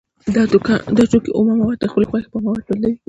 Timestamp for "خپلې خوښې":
1.91-2.27